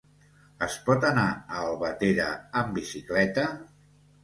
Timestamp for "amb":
2.63-2.75